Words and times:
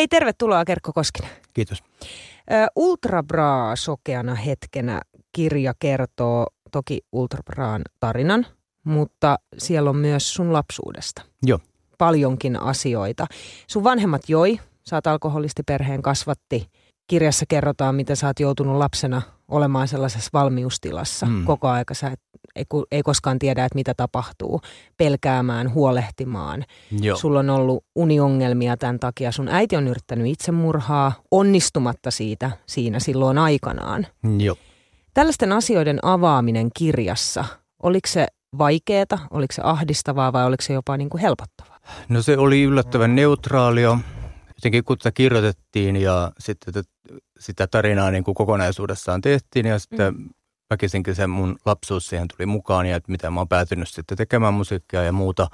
Hei, 0.00 0.08
tervetuloa 0.08 0.64
Kerkko 0.64 0.92
Koskinen. 0.92 1.30
Kiitos. 1.54 1.82
Ultra 2.76 3.22
Bra 3.22 3.76
sokeana 3.76 4.34
hetkenä 4.34 5.00
kirja 5.32 5.74
kertoo 5.78 6.46
toki 6.70 7.00
Ultra 7.12 7.42
Braan 7.42 7.82
tarinan, 8.00 8.46
mutta 8.84 9.38
siellä 9.58 9.90
on 9.90 9.96
myös 9.96 10.34
sun 10.34 10.52
lapsuudesta. 10.52 11.22
Joo. 11.42 11.58
Paljonkin 11.98 12.60
asioita. 12.60 13.26
Sun 13.66 13.84
vanhemmat 13.84 14.28
joi, 14.28 14.58
sä 14.82 14.96
oot 14.96 15.06
alkoholistiperheen 15.06 16.02
kasvatti. 16.02 16.66
Kirjassa 17.06 17.44
kerrotaan, 17.48 17.94
miten 17.94 18.16
sä 18.16 18.26
oot 18.26 18.40
joutunut 18.40 18.76
lapsena 18.76 19.22
olemaan 19.48 19.88
sellaisessa 19.88 20.30
valmiustilassa 20.32 21.26
mm. 21.26 21.44
koko 21.44 21.68
aika. 21.68 21.94
Sä 21.94 22.08
et, 22.08 22.20
ei, 22.56 22.64
ei 22.90 23.02
koskaan 23.02 23.38
tiedä, 23.38 23.64
että 23.64 23.76
mitä 23.76 23.94
tapahtuu. 23.94 24.60
Pelkäämään, 24.96 25.74
huolehtimaan. 25.74 26.64
Joo. 27.00 27.16
Sulla 27.16 27.38
on 27.38 27.50
ollut 27.50 27.84
uniongelmia 27.96 28.76
tämän 28.76 29.00
takia. 29.00 29.32
Sun 29.32 29.48
äiti 29.48 29.76
on 29.76 29.88
yrittänyt 29.88 30.26
itsemurhaa 30.26 31.12
onnistumatta 31.30 32.10
siitä 32.10 32.50
siinä 32.66 33.00
silloin 33.00 33.38
aikanaan. 33.38 34.06
Joo. 34.38 34.56
Tällaisten 35.14 35.52
asioiden 35.52 35.98
avaaminen 36.02 36.70
kirjassa, 36.76 37.44
oliko 37.82 38.08
se 38.08 38.26
vaikeeta, 38.58 39.18
oliko 39.30 39.52
se 39.52 39.62
ahdistavaa 39.64 40.32
vai 40.32 40.44
oliko 40.44 40.62
se 40.62 40.72
jopa 40.72 40.96
niin 40.96 41.10
kuin 41.10 41.20
helpottavaa? 41.20 41.78
No 42.08 42.22
se 42.22 42.38
oli 42.38 42.62
yllättävän 42.62 43.16
neutraalia. 43.16 43.98
Jotenkin 44.56 44.84
kun 44.84 44.96
sitä 44.96 45.12
kirjoitettiin 45.12 45.96
ja 45.96 46.32
sitten 46.38 46.74
sitä 47.38 47.66
tarinaa 47.66 48.10
niin 48.10 48.24
kuin 48.24 48.34
kokonaisuudessaan 48.34 49.20
tehtiin 49.20 49.66
ja 49.66 49.78
sitten 49.78 50.14
mm. 50.14 50.28
Väkisinkin 50.70 51.14
se 51.14 51.26
mun 51.26 51.56
lapsuus 51.64 52.06
siihen 52.06 52.28
tuli 52.28 52.46
mukaan 52.46 52.86
ja 52.86 52.96
että 52.96 53.12
mitä 53.12 53.30
mä 53.30 53.40
oon 53.40 53.48
päätynyt 53.48 53.88
sitten 53.88 54.18
tekemään 54.18 54.54
musiikkia 54.54 55.02
ja 55.02 55.12
muuta. 55.12 55.48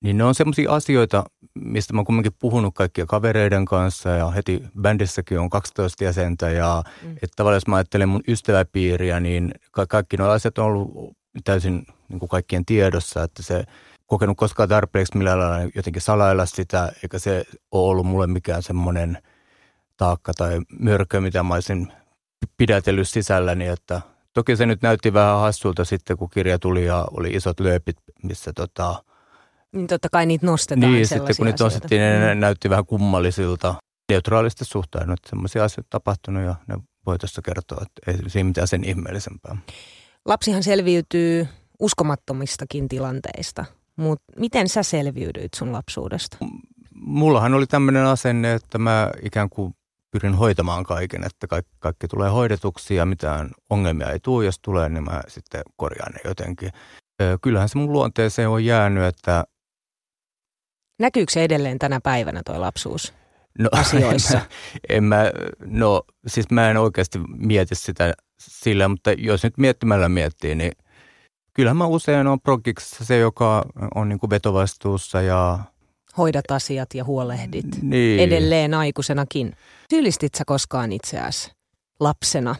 Niin 0.00 0.18
ne 0.18 0.24
on 0.24 0.34
semmoisia 0.34 0.72
asioita, 0.72 1.24
mistä 1.54 1.92
mä 1.92 1.98
oon 1.98 2.06
kumminkin 2.06 2.32
puhunut 2.38 2.74
kaikkia 2.74 3.06
kavereiden 3.06 3.64
kanssa 3.64 4.08
ja 4.08 4.30
heti 4.30 4.62
bändissäkin 4.80 5.40
on 5.40 5.50
12 5.50 6.04
jäsentä 6.04 6.50
ja 6.50 6.82
mm. 7.02 7.12
että 7.12 7.36
tavallaan 7.36 7.56
jos 7.56 7.66
mä 7.66 7.76
ajattelen 7.76 8.08
mun 8.08 8.22
ystäväpiiriä, 8.28 9.20
niin 9.20 9.54
ka- 9.70 9.86
kaikki 9.86 10.16
nuo 10.16 10.28
asiat 10.28 10.58
on 10.58 10.64
ollut 10.64 11.16
täysin 11.44 11.86
niin 12.08 12.18
kuin 12.18 12.28
kaikkien 12.28 12.64
tiedossa, 12.64 13.22
että 13.22 13.42
se 13.42 13.64
kokenut 14.06 14.36
koskaan 14.36 14.68
tarpeeksi 14.68 15.16
millä 15.18 15.38
lailla 15.38 15.70
jotenkin 15.74 16.02
salailla 16.02 16.46
sitä, 16.46 16.92
eikä 17.02 17.18
se 17.18 17.44
ole 17.72 17.90
ollut 17.90 18.06
mulle 18.06 18.26
mikään 18.26 18.62
semmoinen– 18.62 19.18
taakka 20.02 20.32
tai 20.34 20.60
mörkö, 20.78 21.20
mitä 21.20 21.42
mä 21.42 21.54
olisin 21.54 21.92
pidätellyt 22.56 23.08
sisälläni, 23.08 23.66
että 23.66 24.00
toki 24.32 24.56
se 24.56 24.66
nyt 24.66 24.82
näytti 24.82 25.12
vähän 25.12 25.40
hassulta 25.40 25.84
sitten, 25.84 26.16
kun 26.16 26.30
kirja 26.30 26.58
tuli 26.58 26.86
ja 26.86 27.06
oli 27.10 27.30
isot 27.30 27.60
lööpit, 27.60 27.96
missä 28.22 28.52
tota... 28.52 29.04
Niin 29.72 29.86
totta 29.86 30.08
kai 30.12 30.26
niitä 30.26 30.46
nostetaan 30.46 30.92
Niin, 30.92 31.06
sitten 31.06 31.36
kun 31.36 31.46
niitä 31.46 31.64
nostettiin, 31.64 32.00
ne 32.00 32.34
mm. 32.34 32.40
näytti 32.40 32.70
vähän 32.70 32.86
kummallisilta. 32.86 33.74
Neutraalisti 34.10 34.64
suhtaudun, 34.64 35.12
että 35.12 35.30
semmoisia 35.30 35.64
asioita 35.64 35.90
tapahtunut 35.90 36.42
ja 36.42 36.54
ne 36.68 36.78
voi 37.06 37.18
tuossa 37.18 37.42
kertoa, 37.42 37.82
että 37.82 38.12
ei 38.12 38.30
siinä 38.30 38.46
mitään 38.46 38.68
sen 38.68 38.84
ihmeellisempää. 38.84 39.56
Lapsihan 40.24 40.62
selviytyy 40.62 41.48
uskomattomistakin 41.78 42.88
tilanteista, 42.88 43.64
mutta 43.96 44.24
miten 44.36 44.68
sä 44.68 44.82
selviydyit 44.82 45.54
sun 45.54 45.72
lapsuudesta? 45.72 46.36
Mullahan 46.94 47.54
oli 47.54 47.66
tämmöinen 47.66 48.04
asenne, 48.04 48.54
että 48.54 48.78
mä 48.78 49.10
ikään 49.22 49.50
kuin 49.50 49.74
pyrin 50.12 50.34
hoitamaan 50.34 50.84
kaiken, 50.84 51.24
että 51.24 51.46
kaikki, 51.46 51.72
kaikki 51.78 52.08
tulee 52.08 52.30
hoidetuksi 52.30 52.94
ja 52.94 53.06
mitään 53.06 53.50
ongelmia 53.70 54.10
ei 54.10 54.20
tule. 54.20 54.44
Jos 54.44 54.58
tulee, 54.62 54.88
niin 54.88 55.04
mä 55.04 55.22
sitten 55.28 55.62
korjaan 55.76 56.12
ne 56.12 56.20
jotenkin. 56.24 56.70
Kyllähän 57.42 57.68
se 57.68 57.78
mun 57.78 57.92
luonteeseen 57.92 58.48
on 58.48 58.64
jäänyt, 58.64 59.04
että... 59.04 59.44
Näkyykö 61.00 61.32
se 61.32 61.44
edelleen 61.44 61.78
tänä 61.78 62.00
päivänä 62.00 62.42
toi 62.44 62.58
lapsuus 62.58 63.14
no, 63.58 63.68
asioissa? 63.80 64.40
En 64.88 65.04
mä, 65.04 65.24
en 65.24 65.32
mä, 65.32 65.32
no 65.66 66.02
siis 66.26 66.50
mä 66.50 66.70
en 66.70 66.76
oikeasti 66.76 67.18
mieti 67.36 67.74
sitä 67.74 68.14
sillä, 68.38 68.88
mutta 68.88 69.12
jos 69.12 69.44
nyt 69.44 69.58
miettimällä 69.58 70.08
miettii, 70.08 70.54
niin 70.54 70.72
kyllähän 71.54 71.76
mä 71.76 71.86
usein 71.86 72.26
on 72.26 72.40
progiksi 72.40 73.04
se, 73.04 73.18
joka 73.18 73.64
on 73.94 74.08
niin 74.08 74.18
kuin 74.18 74.30
vetovastuussa 74.30 75.22
ja 75.22 75.58
hoidat 76.18 76.50
asiat 76.50 76.94
ja 76.94 77.04
huolehdit 77.04 77.82
niin. 77.82 78.20
edelleen 78.20 78.74
aikuisenakin. 78.74 79.56
Syyllistit 79.90 80.34
sä 80.34 80.44
koskaan 80.46 80.92
itseäsi 80.92 81.52
lapsena? 82.00 82.54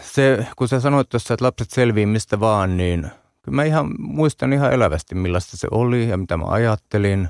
Se, 0.00 0.46
kun 0.56 0.68
sä 0.68 0.80
sanoit 0.80 1.08
tuossa, 1.08 1.34
että 1.34 1.44
lapset 1.44 1.70
selviää 1.70 2.06
mistä 2.06 2.40
vaan, 2.40 2.76
niin 2.76 3.10
kyllä 3.42 3.56
mä 3.56 3.64
ihan 3.64 3.94
muistan 3.98 4.52
ihan 4.52 4.72
elävästi, 4.72 5.14
millaista 5.14 5.56
se 5.56 5.68
oli 5.70 6.08
ja 6.08 6.16
mitä 6.16 6.36
mä 6.36 6.44
ajattelin. 6.46 7.28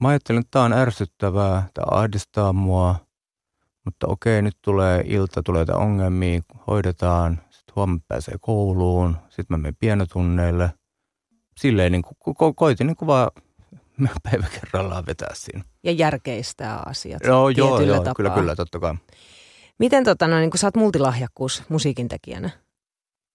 Mä 0.00 0.08
ajattelin, 0.08 0.40
että 0.40 0.50
tämä 0.50 0.64
on 0.64 0.72
ärsyttävää, 0.72 1.68
tämä 1.74 1.84
ahdistaa 1.90 2.52
mua, 2.52 2.96
mutta 3.84 4.06
okei, 4.06 4.42
nyt 4.42 4.56
tulee 4.62 5.02
ilta, 5.06 5.42
tulee 5.42 5.60
jotain 5.62 5.78
ongelmia, 5.78 6.40
hoidetaan, 6.66 7.40
sitten 7.50 7.76
huomenna 7.76 8.02
pääsee 8.08 8.34
kouluun, 8.40 9.16
sitten 9.28 9.46
mä 9.48 9.56
menen 9.56 9.76
pienotunneille. 9.78 10.72
Silleen 11.60 11.92
niin 11.92 12.02
kuin, 12.02 12.36
ko- 12.36 12.54
koitin 12.56 12.86
niin 12.86 12.96
kuin 12.96 13.06
vaan 13.06 13.30
päivä 14.30 14.46
kerrallaan 14.60 15.06
vetää 15.06 15.34
siinä. 15.34 15.64
Ja 15.84 15.92
järkeistää 15.92 16.82
asiat 16.86 17.22
Joo, 17.24 17.48
joo, 17.48 17.80
joo 17.80 17.96
tapaa. 17.98 18.14
kyllä, 18.14 18.30
kyllä, 18.30 18.56
totta 18.56 18.78
kai. 18.78 18.94
Miten 19.78 20.04
tota, 20.04 20.28
no, 20.28 20.38
niin 20.38 20.50
kun 20.50 20.58
sä 20.58 20.66
oot 20.66 20.76
multilahjakkuus 20.76 21.62
musiikin 21.68 22.08
tekijänä 22.08 22.50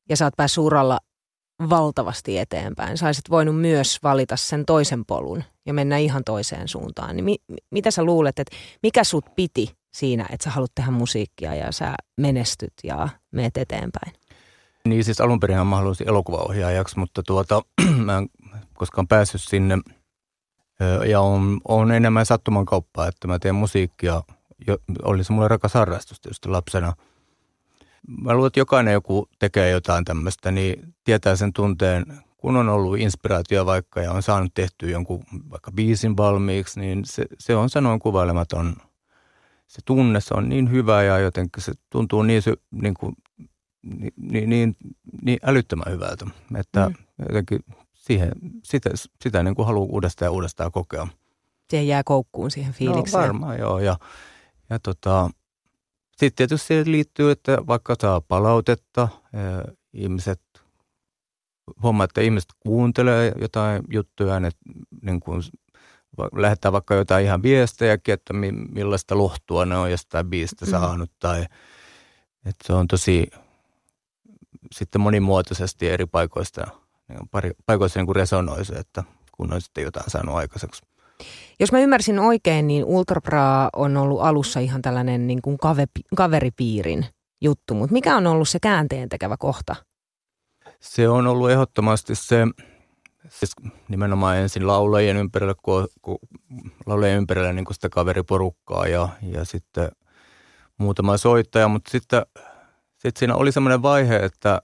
ja 0.10 0.18
sä 0.18 0.26
oot 0.26 0.34
päässyt 0.38 0.64
uralla 0.64 1.00
valtavasti 1.70 2.38
eteenpäin, 2.38 2.98
sä 2.98 3.06
olisit 3.06 3.30
voinut 3.30 3.62
myös 3.62 4.00
valita 4.04 4.36
sen 4.36 4.66
toisen 4.66 5.06
polun 5.06 5.44
ja 5.66 5.74
mennä 5.74 5.98
ihan 5.98 6.24
toiseen 6.24 6.68
suuntaan. 6.68 7.16
Niin 7.16 7.26
mi- 7.26 7.62
mitä 7.72 7.92
sä 7.92 8.04
luulet, 8.04 8.40
että 8.40 8.56
mikä 8.84 9.04
sut 9.04 9.26
piti 9.36 9.76
siinä, 9.94 10.26
että 10.32 10.44
sä 10.44 10.50
haluat 10.50 10.72
tehdä 10.76 10.92
musiikkia 10.92 11.56
ja 11.56 11.72
sä 11.72 11.96
menestyt 12.18 12.74
ja 12.84 13.10
meet 13.32 13.58
eteenpäin? 13.58 14.14
Niin 14.86 15.04
siis 15.04 15.22
alun 15.22 15.40
perin 15.40 15.68
mä 15.68 15.76
haluaisin 15.76 16.10
elokuvaohjaajaksi, 16.10 17.00
mutta 17.00 17.24
tuota, 17.24 17.62
mä 18.06 18.18
en 18.18 18.30
koskaan 18.74 19.08
päässyt 19.08 19.42
sinne– 19.42 19.78
ja 21.08 21.22
on, 21.22 21.60
on 21.68 21.92
enemmän 21.92 22.26
sattuman 22.26 22.66
kauppaa, 22.66 23.08
että 23.08 23.28
mä 23.28 23.40
teen 23.40 23.56
musiikkia. 23.56 24.22
Jo, 24.68 24.78
oli 25.04 25.24
se 25.24 25.34
mulle 25.34 25.48
rakas 25.48 25.74
harrastus 25.74 26.22
tietysti 26.22 26.50
lapsena. 26.50 26.94
Mä 28.08 28.34
luulen, 28.34 28.48
että 28.48 28.60
jokainen 28.60 28.94
joku 28.94 29.30
tekee 29.40 29.70
jotain 29.70 30.06
tämmöistä, 30.06 30.52
niin 30.52 30.94
tietää 31.04 31.36
sen 31.36 31.54
tunteen, 31.54 32.06
kun 32.38 32.56
on 32.56 32.70
ollut 32.70 32.98
inspiraatio 32.98 33.66
vaikka 33.66 34.02
ja 34.02 34.12
on 34.12 34.24
saanut 34.24 34.54
tehtyä 34.54 34.90
jonkun 34.90 35.24
vaikka 35.52 35.72
biisin 35.72 36.18
valmiiksi, 36.18 36.80
niin 36.80 37.06
se, 37.06 37.26
se 37.40 37.56
on 37.56 37.70
sanoin 37.70 38.00
kuvailematon. 38.00 38.76
Se 39.68 39.82
tunne, 39.86 40.22
se 40.22 40.34
on 40.34 40.50
niin 40.50 40.72
hyvä 40.72 41.04
ja 41.04 41.20
jotenkin 41.20 41.64
se 41.64 41.74
tuntuu 41.90 42.24
niin, 42.24 42.44
niin, 42.72 42.94
kuin, 42.94 43.16
niin, 43.84 44.14
niin, 44.18 44.50
niin, 44.50 44.76
niin 45.22 45.40
älyttömän 45.44 45.92
hyvältä, 45.94 46.26
että 46.56 46.90
mm. 46.90 46.96
jotenkin 47.28 47.60
siihen, 48.08 48.32
sitä, 48.64 48.90
sitä 49.22 49.44
niin 49.44 49.56
kuin 49.56 49.66
haluaa 49.66 49.88
uudestaan 49.92 50.28
ja 50.28 50.32
uudestaan 50.32 50.72
kokea. 50.72 51.08
Siihen 51.70 51.88
jää 51.88 52.04
koukkuun 52.04 52.52
siihen 52.52 52.74
fiilikseen. 52.74 53.22
No 53.22 53.28
varmaan 53.28 53.60
joo. 53.60 53.80
Ja, 53.80 53.98
ja 54.70 54.80
tota, 54.80 55.30
sitten 56.12 56.36
tietysti 56.36 56.68
siihen 56.68 56.92
liittyy, 56.92 57.32
että 57.32 57.58
vaikka 57.68 57.96
saa 58.02 58.22
palautetta, 58.22 59.08
ihmiset 59.94 60.42
huomaa, 61.84 62.04
että 62.04 62.22
ihmiset 62.22 62.50
kuuntelee 62.60 63.34
jotain 63.42 63.84
juttuja, 63.92 64.40
ne 64.40 64.50
niin 65.02 65.20
kuin, 65.20 65.42
lähettää 66.36 66.72
vaikka 66.72 66.96
jotain 66.96 67.26
ihan 67.26 67.44
viestejäkin, 67.44 68.14
että 68.14 68.34
millaista 68.74 69.18
lohtua 69.18 69.66
ne 69.66 69.78
on 69.78 69.92
jostain 69.92 70.28
biistä 70.28 70.66
mm-hmm. 70.66 70.80
saanut. 70.80 71.12
Tai, 71.20 71.42
että 72.46 72.68
se 72.68 72.74
on 72.74 72.88
tosi 72.88 73.28
sitten 74.72 75.02
monimuotoisesti 75.02 75.90
eri 75.90 76.06
paikoista 76.06 76.68
niin 77.10 77.30
pari, 77.32 77.52
paikoissa 77.66 78.00
niin 78.00 78.06
kuin 78.06 78.16
resonoi 78.16 78.66
se, 78.66 78.74
että 78.74 79.04
kun 79.32 79.54
on 79.54 79.62
sitten 79.62 79.84
jotain 79.84 80.10
saanut 80.10 80.36
aikaiseksi. 80.36 80.82
Jos 81.60 81.72
mä 81.72 81.80
ymmärsin 81.80 82.20
oikein, 82.20 82.68
niin 82.68 82.86
Ultrabra 82.86 83.70
on 83.74 83.98
ollut 83.98 84.22
alussa 84.22 84.60
ihan 84.60 84.82
tällainen 84.82 85.28
niin 85.28 85.42
kuin 85.42 85.58
kave, 85.58 85.86
kaveripiirin 86.16 87.06
juttu, 87.42 87.74
mutta 87.74 87.94
mikä 87.94 88.18
on 88.18 88.28
ollut 88.28 88.50
se 88.50 88.60
käänteen 88.60 89.10
tekevä 89.10 89.38
kohta? 89.38 89.76
Se 90.80 91.10
on 91.10 91.28
ollut 91.28 91.52
ehdottomasti 91.52 92.16
se, 92.16 92.48
siis 93.30 93.52
nimenomaan 93.90 94.38
ensin 94.38 94.68
laulajien 94.68 95.18
ympärillä, 95.18 95.56
kun, 95.64 95.88
kun 96.02 96.18
laulajien 96.86 97.18
ympärillä 97.18 97.54
niin 97.54 97.66
kuin 97.66 97.76
sitä 97.76 97.90
kaveriporukkaa 97.90 98.88
ja, 98.88 99.10
ja 99.22 99.46
sitten 99.46 99.92
muutama 100.78 101.18
soittaja, 101.18 101.68
mutta 101.68 101.92
sitten 101.92 102.22
sitten 103.06 103.20
siinä 103.20 103.36
oli 103.36 103.52
semmoinen 103.52 103.82
vaihe, 103.82 104.16
että 104.16 104.62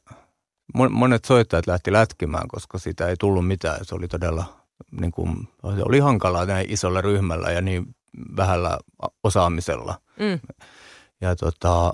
monet 0.74 1.26
soittajat 1.26 1.68
lähti 1.68 1.92
lätkimään, 1.94 2.48
koska 2.48 2.78
siitä 2.78 3.08
ei 3.08 3.16
tullut 3.20 3.48
mitään. 3.48 3.86
Se 3.86 3.96
oli 3.96 4.08
todella, 4.08 4.46
niin 5.02 5.12
kuin, 5.12 5.48
se 5.76 5.84
oli 5.86 6.00
hankalaa 6.00 6.46
näin 6.46 6.72
isolla 6.72 7.02
ryhmällä 7.02 7.52
ja 7.52 7.62
niin 7.62 7.96
vähällä 8.38 8.80
osaamisella. 9.24 10.02
Mm. 10.20 10.40
Ja, 11.22 11.36
tota, 11.36 11.94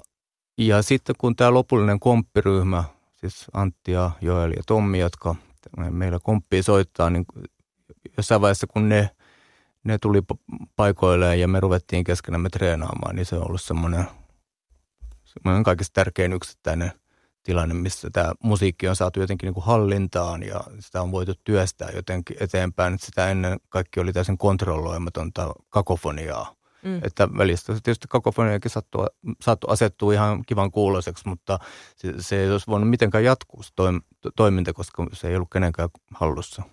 ja 0.57 0.81
sitten 0.81 1.15
kun 1.17 1.35
tämä 1.35 1.53
lopullinen 1.53 1.99
komppiryhmä, 1.99 2.83
siis 3.15 3.45
Antti 3.53 3.91
ja 3.91 4.11
Joel 4.21 4.51
ja 4.51 4.63
Tommi, 4.67 4.99
jotka 4.99 5.35
meillä 5.89 6.19
komppii 6.23 6.63
soittaa, 6.63 7.09
niin 7.09 7.25
jossain 8.17 8.41
vaiheessa 8.41 8.67
kun 8.67 8.89
ne, 8.89 9.09
ne 9.83 9.97
tuli 9.97 10.21
paikoilleen 10.75 11.39
ja 11.39 11.47
me 11.47 11.59
ruvettiin 11.59 12.03
keskenämme 12.03 12.49
treenaamaan, 12.49 13.15
niin 13.15 13.25
se 13.25 13.35
on 13.35 13.47
ollut 13.47 13.61
semmoinen, 13.61 14.05
semmoinen 15.23 15.63
kaikista 15.63 15.93
tärkein 15.93 16.33
yksittäinen 16.33 16.91
tilanne, 17.47 17.73
missä 17.73 18.09
tämä 18.09 18.33
musiikki 18.43 18.87
on 18.87 18.95
saatu 18.95 19.19
jotenkin 19.19 19.47
niin 19.47 19.53
kuin 19.53 19.65
hallintaan 19.65 20.43
ja 20.43 20.61
sitä 20.79 21.01
on 21.01 21.11
voitu 21.11 21.33
työstää 21.43 21.89
jotenkin 21.95 22.37
eteenpäin. 22.39 22.93
Että 22.93 23.05
sitä 23.05 23.29
ennen 23.29 23.59
kaikki 23.69 23.99
oli 23.99 24.13
täysin 24.13 24.37
kontrolloimatonta 24.37 25.53
kakofoniaa. 25.69 26.55
Mm. 26.83 26.99
Että 27.03 27.29
välistä 27.37 27.73
tietysti 27.73 28.07
kakofoniakin 28.09 28.71
sattuu, 28.71 29.07
sattuu 29.41 29.71
asettua 29.71 30.13
ihan 30.13 30.43
kivan 30.45 30.71
kuuloiseksi, 30.71 31.27
mutta 31.27 31.59
se, 31.95 32.13
se 32.19 32.39
ei 32.39 32.51
olisi 32.51 32.67
voinut 32.67 32.89
mitenkään 32.89 33.23
jatkuu 33.23 33.63
se 33.63 33.69
toim, 33.75 34.01
toiminta, 34.35 34.73
koska 34.73 35.05
se 35.13 35.27
ei 35.27 35.35
ollut 35.35 35.49
kenenkään 35.53 35.89
hallussa. 36.13 36.63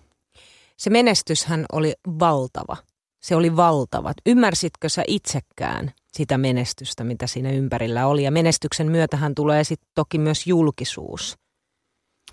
Se 0.77 0.89
menestyshän 0.89 1.65
oli 1.71 1.93
valtava. 2.19 2.77
Se 3.19 3.35
oli 3.35 3.55
valtava. 3.55 4.11
Ymmärsitkö 4.25 4.89
sä 4.89 5.03
itsekään 5.07 5.93
sitä 6.17 6.37
menestystä, 6.37 7.03
mitä 7.03 7.27
siinä 7.27 7.51
ympärillä 7.51 8.07
oli? 8.07 8.23
Ja 8.23 8.31
menestyksen 8.31 8.91
myötähän 8.91 9.35
tulee 9.35 9.63
sitten 9.63 9.89
toki 9.95 10.17
myös 10.17 10.47
julkisuus. 10.47 11.37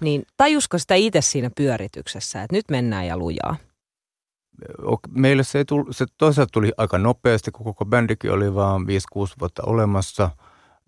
Niin 0.01 0.23
tajusko 0.37 0.79
sitä 0.79 0.95
itse 0.95 1.21
siinä 1.21 1.51
pyörityksessä, 1.57 2.43
että 2.43 2.57
nyt 2.57 2.65
mennään 2.71 3.07
ja 3.07 3.17
lujaa? 3.17 3.57
meille 5.09 5.45
se, 5.45 5.59
ei 5.59 5.65
tullut, 5.65 5.97
se 5.97 6.07
toisaalta 6.19 6.51
tuli 6.53 6.73
aika 6.77 6.99
nopeasti, 6.99 7.51
kun 7.51 7.65
koko 7.65 7.85
bändikin 7.85 8.33
oli 8.33 8.55
vaan 8.55 8.83
5-6 8.83 8.85
vuotta 9.41 9.63
olemassa, 9.67 10.31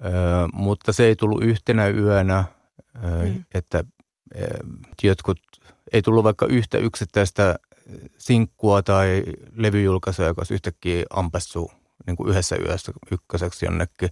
ö, 0.05 0.09
mutta 0.53 0.93
se 0.93 1.05
ei 1.05 1.17
tullut 1.17 1.43
yhtenä 1.43 1.89
yönä, 1.89 2.45
ö, 2.97 3.27
mm. 3.27 3.45
että 3.55 3.85
ö, 4.41 4.47
jotkut, 5.03 5.39
ei 5.93 6.03
tullut 6.03 6.25
vaikka 6.25 6.47
yhtä 6.47 6.79
yksittäistä 6.79 7.57
sinkkua 8.19 8.83
tai 8.83 9.23
levyjulkaisua, 9.57 10.25
joka 10.25 10.41
olisi 10.41 10.55
yhtäkkiä 10.55 11.05
ampassu 11.11 11.71
niin 12.07 12.17
kuin 12.17 12.31
yhdessä 12.31 12.57
yössä 12.57 12.93
ykköseksi 13.11 13.67
jonnekin. 13.67 14.11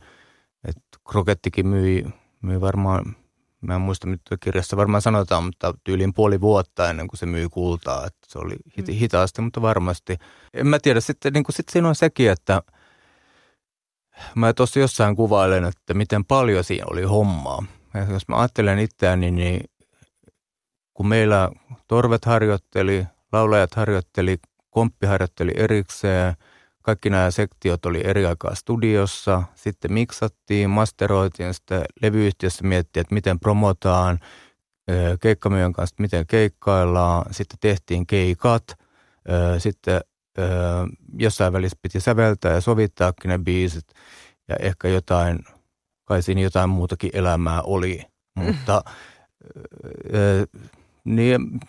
Et 0.65 0.77
Krokettikin 1.11 1.67
myi, 1.67 2.05
myi 2.43 2.61
varmaan 2.61 3.17
Mä 3.63 3.75
en 3.75 3.81
muista, 3.81 4.07
mitä 4.07 4.37
kirjassa 4.41 4.77
varmaan 4.77 5.03
sanotaan, 5.03 5.45
mutta 5.45 5.75
tyyliin 5.85 6.15
puoli 6.15 6.41
vuotta 6.41 6.91
ennen 6.91 7.09
kuin 7.09 7.19
se 7.19 7.27
myy 7.27 7.49
kultaa. 7.49 8.07
Että 8.07 8.27
se 8.29 8.39
oli 8.39 8.55
hit- 8.79 8.89
mm. 8.89 8.95
hitaasti, 8.95 9.43
mutta 9.43 9.63
varmasti. 9.63 10.19
En 10.55 10.67
mä 10.67 10.79
tiedä, 10.79 11.01
sitten 11.01 11.33
niin 11.33 11.45
kuin, 11.45 11.55
sit 11.55 11.69
siinä 11.69 11.89
on 11.89 11.95
sekin, 11.95 12.31
että 12.31 12.63
mä 14.35 14.53
tuossa 14.53 14.81
jossain 14.81 15.17
kuvailen, 15.17 15.65
että 15.65 15.95
miten 15.95 16.25
paljon 16.25 16.65
siinä 16.65 16.85
oli 16.91 17.03
hommaa. 17.03 17.65
Ja 17.95 18.05
jos 18.05 18.29
mä 18.29 18.39
ajattelen 18.39 18.79
itseäni, 18.79 19.31
niin 19.31 19.61
kun 20.95 21.09
meillä 21.09 21.51
torvet 21.89 22.25
harjoitteli, 22.25 23.07
laulajat 23.33 23.75
harjoitteli, 23.75 24.39
komppi 24.71 25.07
harjoitteli 25.07 25.53
erikseen– 25.57 26.35
kaikki 26.83 27.11
nämä 27.11 27.31
sektiot 27.31 27.87
oli 27.87 28.01
eri 28.05 28.27
aikaa 28.27 28.55
studiossa, 28.55 29.43
sitten 29.55 29.93
miksattiin, 29.93 30.71
masteroitiin, 30.71 31.55
sitten 31.55 31.85
levyyhtiössä 32.03 32.67
miettii, 32.67 33.01
että 33.01 33.15
miten 33.15 33.41
promotaan, 33.41 34.19
keikkamyön 35.21 35.73
kanssa, 35.73 35.97
miten 35.99 36.27
keikkaillaan, 36.27 37.35
sitten 37.35 37.59
tehtiin 37.61 38.07
keikat, 38.07 38.65
sitten 39.59 40.01
jossain 41.19 41.53
välissä 41.53 41.79
piti 41.83 42.01
säveltää 42.01 42.53
ja 42.53 42.61
sovittaakin 42.61 43.29
ne 43.29 43.39
biisit. 43.39 43.85
Ja 44.49 44.57
ehkä 44.61 44.89
jotain, 44.89 45.39
kai 46.05 46.23
siinä 46.23 46.41
jotain 46.41 46.71
muutakin 46.71 47.11
elämää 47.13 47.63
oli, 47.63 48.07
mutta 48.35 48.85
niin 51.05 51.61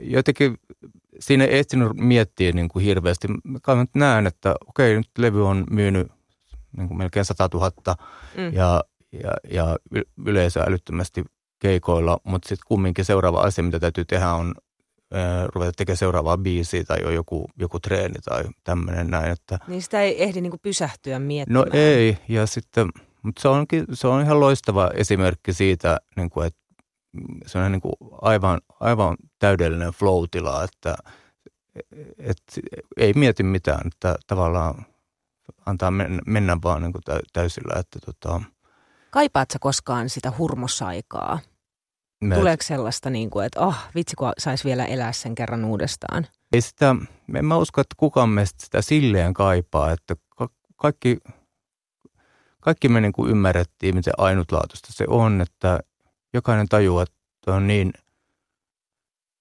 jotenkin 0.00 0.58
siinä 1.20 1.44
ei 1.44 1.58
etsinyt 1.58 1.92
miettiä 1.94 2.52
niin 2.52 2.68
kuin 2.68 2.84
hirveästi. 2.84 3.28
Mä 3.28 3.58
nyt 3.74 3.94
näen, 3.94 4.26
että 4.26 4.54
okei, 4.68 4.96
nyt 4.96 5.10
levy 5.18 5.46
on 5.46 5.64
myynyt 5.70 6.12
niin 6.76 6.88
kuin 6.88 6.98
melkein 6.98 7.24
100 7.24 7.48
000 7.54 7.70
mm. 8.36 8.52
ja, 8.52 8.84
ja, 9.12 9.30
ja 9.50 9.76
yleisö 10.26 10.60
älyttömästi 10.60 11.24
keikoilla, 11.58 12.18
mutta 12.24 12.48
sitten 12.48 12.66
kumminkin 12.68 13.04
seuraava 13.04 13.40
asia, 13.40 13.64
mitä 13.64 13.80
täytyy 13.80 14.04
tehdä 14.04 14.32
on 14.32 14.54
äh, 15.14 15.46
ruveta 15.54 15.72
tekemään 15.76 15.96
seuraavaa 15.96 16.38
biisiä 16.38 16.84
tai 16.84 17.04
on 17.04 17.14
joku, 17.14 17.50
joku 17.58 17.80
treeni 17.80 18.20
tai 18.24 18.44
tämmöinen 18.64 19.06
näin. 19.06 19.32
Että, 19.32 19.58
niin 19.66 19.82
sitä 19.82 20.00
ei 20.00 20.22
ehdi 20.22 20.40
niin 20.40 20.50
kuin 20.50 20.60
pysähtyä 20.62 21.18
miettimään. 21.18 21.66
No 21.66 21.70
ei, 21.72 22.18
ja 22.28 22.46
sitten, 22.46 22.88
mutta 23.22 23.42
se, 23.42 23.48
onkin, 23.48 23.84
se 23.92 24.08
on 24.08 24.22
ihan 24.22 24.40
loistava 24.40 24.90
esimerkki 24.94 25.52
siitä, 25.52 26.00
niin 26.16 26.30
kuin, 26.30 26.46
että 26.46 26.61
se 27.46 27.58
on 27.58 27.72
niin 27.72 27.80
kuin 27.80 27.94
aivan, 28.22 28.60
aivan 28.80 29.16
täydellinen 29.38 29.92
flow-tila, 29.92 30.64
että 30.64 30.94
et, 32.18 32.42
ei 32.96 33.12
mieti 33.12 33.42
mitään, 33.42 33.86
että 33.86 34.16
tavallaan 34.26 34.86
antaa 35.66 35.90
mennä, 35.90 36.22
mennä 36.26 36.58
vaan 36.64 36.82
niin 36.82 36.92
kuin 36.92 37.02
täysillä. 37.32 37.80
Että 37.80 37.98
tota, 38.06 38.40
Kaipaatko 39.10 39.56
koskaan 39.60 40.08
sitä 40.08 40.32
hurmosaikaa? 40.38 41.38
Me, 42.20 42.34
Tuleeko 42.34 42.62
sellaista, 42.62 43.10
niin 43.10 43.30
kuin, 43.30 43.46
että 43.46 43.60
oh, 43.60 43.76
vitsi 43.94 44.16
kun 44.16 44.32
saisi 44.38 44.64
vielä 44.64 44.84
elää 44.84 45.12
sen 45.12 45.34
kerran 45.34 45.64
uudestaan? 45.64 46.26
Ei 46.52 46.60
sitä, 46.60 46.96
en 47.34 47.44
mä 47.44 47.56
usko, 47.56 47.80
että 47.80 47.94
kukaan 47.98 48.28
meistä 48.28 48.64
sitä 48.64 48.82
silleen 48.82 49.34
kaipaa, 49.34 49.92
että 49.92 50.16
kaikki, 50.76 51.18
kaikki 52.60 52.88
me 52.88 53.00
niin 53.00 53.12
kuin 53.12 53.30
ymmärrettiin, 53.30 53.94
miten 53.94 54.14
ainutlaatuista 54.18 54.92
se 54.92 55.04
on, 55.08 55.40
että 55.40 55.80
jokainen 56.34 56.68
tajuaa, 56.68 57.02
että 57.02 57.54
on 57.54 57.66
niin, 57.66 57.92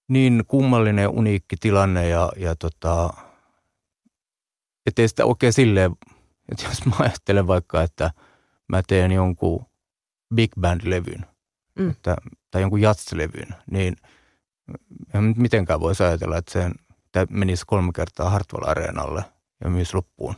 niin 0.10 0.44
kummallinen 0.48 1.04
ja 1.04 1.10
uniikki 1.10 1.56
tilanne 1.60 2.10
ja, 2.10 2.32
ja 2.38 2.56
tota, 2.56 3.14
ettei 4.86 5.08
sitä 5.08 5.26
oikein 5.26 5.54
silleen, 5.54 5.92
että 6.52 6.66
jos 6.66 6.86
mä 6.86 6.96
ajattelen 7.00 7.48
vaikka, 7.48 7.82
että 7.82 8.12
mä 8.70 8.82
teen 8.88 9.12
jonkun 9.12 9.66
big 10.36 10.52
band-levyn 10.60 11.26
mm. 11.80 11.90
että, 11.90 12.16
tai 12.52 12.62
jonkun 12.62 12.82
jatslevyn, 12.82 13.56
niin 13.72 13.96
en 15.14 15.34
mitenkään 15.38 15.80
voisi 15.80 16.04
ajatella, 16.04 16.38
että 16.38 16.52
sen 16.52 16.74
menisi 17.30 17.64
kolme 17.68 17.92
kertaa 17.96 18.30
Hartwell 18.30 18.70
Areenalle 18.70 19.26
ja 19.64 19.70
myös 19.70 19.94
loppuun. 19.94 20.36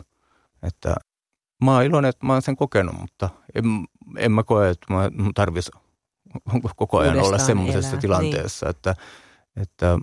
Että 0.64 0.96
mä 1.64 1.74
oon 1.74 1.84
iloinen, 1.84 2.10
että 2.10 2.26
mä 2.26 2.34
oon 2.34 2.42
sen 2.42 2.56
kokenut, 2.56 2.96
mutta 3.00 3.30
en, 3.56 3.66
en 4.18 4.32
mä 4.32 4.44
koe, 4.44 4.70
että 4.70 4.94
mä 4.94 5.10
tarvitsin 5.36 5.83
koko 6.76 6.98
ajan 6.98 7.20
olla 7.20 7.38
semmoisessa 7.38 7.98
tilanteessa, 7.98 8.66
niin. 8.66 8.70
että, 8.70 8.96
että... 9.62 10.00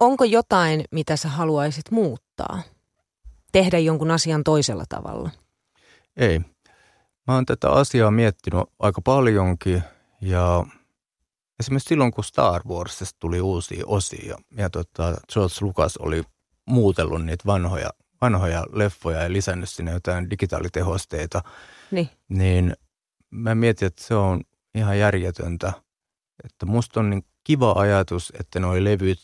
Onko 0.00 0.24
jotain, 0.24 0.84
mitä 0.90 1.16
sä 1.16 1.28
haluaisit 1.28 1.90
muuttaa? 1.90 2.62
Tehdä 3.52 3.78
jonkun 3.78 4.10
asian 4.10 4.44
toisella 4.44 4.84
tavalla? 4.88 5.30
Ei. 6.16 6.40
Mä 7.26 7.34
oon 7.34 7.46
tätä 7.46 7.70
asiaa 7.70 8.10
miettinyt 8.10 8.64
aika 8.78 9.00
paljonkin 9.00 9.82
ja 10.20 10.64
esimerkiksi 11.60 11.88
silloin, 11.88 12.12
kun 12.12 12.24
Star 12.24 12.62
Warsista 12.68 13.16
tuli 13.20 13.40
uusia 13.40 13.84
osia 13.86 14.38
ja 14.56 14.70
tota, 14.70 15.14
George 15.32 15.54
Lucas 15.60 15.96
oli 15.96 16.22
muutellut 16.66 17.24
niitä 17.24 17.44
vanhoja, 17.46 17.90
vanhoja 18.20 18.64
leffoja 18.72 19.22
ja 19.22 19.32
lisännyt 19.32 19.68
sinne 19.68 19.92
jotain 19.92 20.30
digitaalitehosteita, 20.30 21.42
niin, 21.90 22.08
niin– 22.28 22.74
mä 23.30 23.54
mietin, 23.54 23.86
että 23.86 24.04
se 24.04 24.14
on 24.14 24.40
ihan 24.74 24.98
järjetöntä. 24.98 25.72
Että 26.44 26.66
musta 26.66 27.00
on 27.00 27.10
niin 27.10 27.24
kiva 27.44 27.72
ajatus, 27.72 28.32
että 28.40 28.60
nuo 28.60 28.74
levyt, 28.84 29.18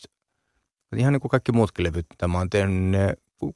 ihan 0.95 1.13
niin 1.13 1.21
kuin 1.21 1.29
kaikki 1.29 1.51
muutkin 1.51 1.83
levyt, 1.83 2.05
mitä 2.09 2.27
mä 2.27 2.37
oon 2.37 2.49
tehnyt, 2.49 2.83
ne 2.83 3.13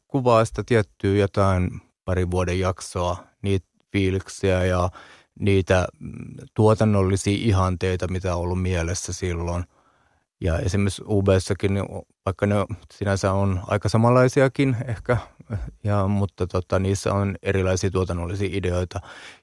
kuvaa 0.08 0.46
sitä 0.46 0.64
tiettyä 0.66 1.16
jotain 1.16 1.82
parin 2.06 2.32
vuoden 2.32 2.60
jaksoa, 2.60 3.24
niitä 3.42 3.68
fiiliksiä 3.92 4.66
ja 4.66 4.90
niitä 5.40 5.88
mm, 6.00 6.14
tuotannollisia 6.54 7.38
ihanteita, 7.42 8.08
mitä 8.08 8.36
on 8.36 8.42
ollut 8.42 8.62
mielessä 8.62 9.14
silloin. 9.14 9.64
Ja 10.42 10.60
esimerkiksi 10.60 11.04
UBssäkin, 11.08 11.74
niin 11.74 11.86
vaikka 12.26 12.46
ne 12.46 12.56
sinänsä 12.94 13.32
on 13.32 13.62
aika 13.68 13.90
samanlaisiakin 13.90 14.76
ehkä, 14.88 15.18
ja, 15.84 16.08
mutta 16.08 16.48
tota, 16.48 16.80
niissä 16.80 17.14
on 17.14 17.36
erilaisia 17.44 17.92
tuotannollisia 17.92 18.50
ideoita. 18.52 19.00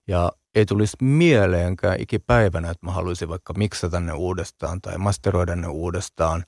Ja 0.07 0.33
ei 0.57 0.67
tulisi 0.67 0.97
mieleenkään 1.01 2.01
ikipäivänä, 2.01 2.71
että 2.71 2.87
mä 2.87 2.93
haluaisin 2.93 3.29
vaikka 3.29 3.53
miksata 3.53 4.01
ne 4.01 4.13
uudestaan 4.13 4.81
tai 4.81 4.99
masteroida 4.99 5.57
ne 5.57 5.69
uudestaan. 5.69 6.45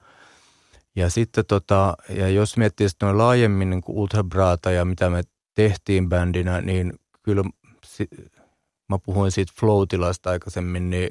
Ja 0.96 1.10
sitten 1.10 1.44
tota, 1.46 1.94
ja 2.08 2.28
jos 2.28 2.56
miettii 2.56 2.88
sitten 2.88 3.06
noin 3.06 3.18
laajemmin 3.18 3.70
niin 3.70 3.82
Ultra 3.88 4.24
Brata 4.24 4.70
ja 4.70 4.84
mitä 4.84 5.10
me 5.10 5.22
tehtiin 5.54 6.08
bändinä, 6.08 6.60
niin 6.60 6.92
kyllä 7.22 7.44
mä 8.88 8.98
puhuin 8.98 9.30
siitä 9.30 9.52
flow-tilasta 9.60 10.30
aikaisemmin, 10.30 10.90
niin, 10.90 11.10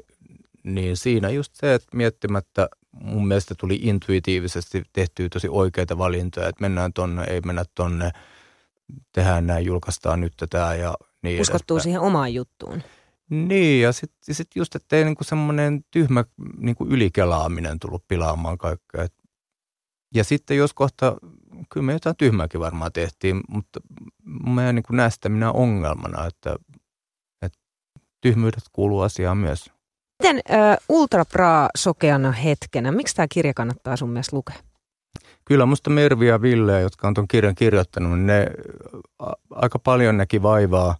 niin 0.64 0.98
siinä 0.98 1.30
just 1.30 1.56
se, 1.56 1.74
että 1.74 1.98
miettimättä 1.98 2.70
mun 2.92 3.28
mielestä 3.28 3.56
tuli 3.60 3.80
intuitiivisesti 3.82 4.84
tehtyä 4.94 5.30
tosi 5.30 5.48
oikeita 5.50 5.98
valintoja, 5.98 6.48
että 6.48 6.62
mennään 6.62 6.94
tonne, 6.94 7.24
ei 7.24 7.42
mennä 7.42 7.64
tonne, 7.76 8.12
tehdään 9.12 9.48
näin, 9.48 9.66
julkaistaan 9.66 10.22
nyt 10.22 10.34
tätä 10.38 10.76
ja 10.76 10.94
niin 11.24 11.42
Uskottuu 11.42 11.80
siihen 11.80 12.02
omaan 12.02 12.34
juttuun. 12.34 12.84
Niin, 13.30 13.82
ja 13.82 13.92
sitten 13.92 14.36
sit 14.36 14.48
just, 14.56 14.76
ei 14.92 15.06
niinku 15.06 15.24
semmoinen 15.24 15.86
tyhmä 15.92 16.26
niinku 16.58 16.86
ylikelaaminen 16.86 17.80
tullut 17.80 18.08
pilaamaan 18.08 18.58
kaikkea. 18.58 19.04
Et, 19.04 19.14
ja 20.16 20.24
sitten 20.24 20.58
jos 20.58 20.74
kohta, 20.74 21.18
kyllä 21.70 21.86
me 21.86 21.94
jotain 21.94 22.16
tyhmääkin 22.16 22.60
varmaan 22.60 22.92
tehtiin, 22.92 23.42
mutta 23.50 23.80
mä 24.46 24.70
en 24.70 24.76
niinku 24.76 24.94
näe 24.94 25.10
sitä 25.10 25.30
minä 25.30 25.52
ongelmana, 25.52 26.26
että, 26.26 26.56
että 27.42 27.60
tyhmyydet 28.22 28.64
kuuluu 28.74 29.02
asiaan 29.02 29.38
myös. 29.38 29.72
Miten 30.24 30.42
äh, 30.52 30.78
Ultra 30.90 31.26
Bra 31.26 31.70
sokeana 31.78 32.32
hetkenä, 32.32 32.92
miksi 32.92 33.16
tämä 33.16 33.28
kirja 33.32 33.54
kannattaa 33.54 33.96
sun 33.96 34.10
mielestä 34.10 34.36
lukea? 34.36 34.56
Kyllä 35.46 35.66
musta 35.66 35.90
Mervi 35.90 36.28
ja 36.28 36.42
Ville, 36.42 36.82
jotka 36.82 37.08
on 37.08 37.14
tuon 37.14 37.28
kirjan 37.28 37.56
kirjoittanut, 37.56 38.12
niin 38.12 38.28
ne 38.28 38.48
a, 39.20 39.32
aika 39.52 39.80
paljon 39.80 40.18
näki 40.18 40.42
vaivaa 40.42 40.96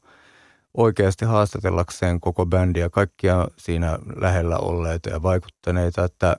oikeasti 0.78 1.26
haastatellakseen 1.26 2.20
koko 2.20 2.46
bändiä, 2.46 2.90
kaikkia 2.90 3.48
siinä 3.58 4.00
lähellä 4.16 4.58
olleita 4.58 5.10
ja 5.10 5.24
vaikuttaneita, 5.24 6.04
että, 6.04 6.38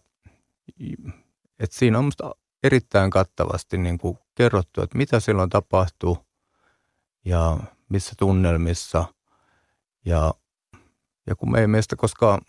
että 1.58 1.76
siinä 1.76 1.98
on 1.98 2.04
musta 2.04 2.34
erittäin 2.62 3.10
kattavasti 3.10 3.78
niin 3.78 3.98
kuin 3.98 4.18
kerrottu, 4.34 4.82
että 4.82 4.98
mitä 4.98 5.20
silloin 5.20 5.50
tapahtuu 5.50 6.18
ja 7.24 7.58
missä 7.88 8.12
tunnelmissa. 8.18 9.04
Ja, 10.04 10.34
ja 11.26 11.36
kun 11.36 11.52
me 11.52 11.60
ei 11.60 11.66
meistä 11.66 11.96
koskaan 11.96 12.40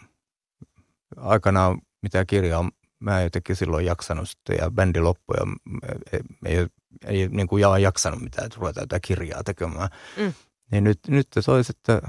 aikanaan 1.18 1.82
mitä 2.02 2.26
kirjaa 2.26 2.70
mä 3.00 3.20
en 3.20 3.24
jotenkin 3.24 3.56
silloin 3.56 3.86
jaksanut 3.86 4.30
sitten 4.30 4.58
ja 4.62 4.72
bändi 4.72 5.00
loppui 5.00 5.36
ja 5.40 5.46
ei, 6.12 6.20
ei, 6.46 6.68
ei 7.06 7.28
niin 7.28 7.48
kuin 7.48 7.62
jaa 7.62 7.80
jaksanut 7.80 8.22
mitään, 8.22 8.46
että 8.46 8.58
ruvetaan 8.60 8.84
jotain 8.84 9.02
kirjaa 9.02 9.44
tekemään. 9.44 9.90
Mm. 10.18 10.34
Niin 10.72 10.84
nyt, 10.84 11.00
nyt 11.08 11.28
se 11.40 11.52
olisi, 11.52 11.74
että 11.78 12.02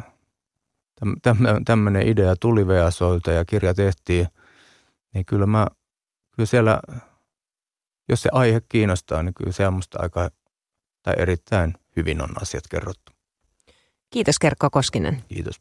tämmöinen 1.65 2.09
idea 2.09 2.37
tuli 2.37 2.67
VSOilta 2.67 3.33
ja 3.33 3.45
kirja 3.45 3.75
tehtiin, 3.75 4.29
niin 5.15 5.27
kyllä 5.27 5.47
mä, 5.47 5.67
kyllä 6.37 6.47
siellä, 6.47 6.81
jos 8.09 8.23
se 8.23 8.29
aihe 8.33 8.61
kiinnostaa, 8.69 9.23
niin 9.23 9.35
kyllä 9.35 9.53
se 9.53 9.67
on 9.67 9.75
musta 9.75 9.99
aika, 10.03 10.31
tai 11.03 11.15
erittäin 11.19 11.75
hyvin 11.97 12.23
on 12.23 12.43
asiat 12.43 12.65
kerrottu. 12.71 13.13
Kiitos 14.11 14.39
Kerkko 14.39 14.71
Koskinen. 14.71 15.25
Kiitos 15.29 15.61